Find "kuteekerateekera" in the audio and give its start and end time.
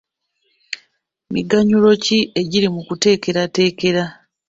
2.87-4.03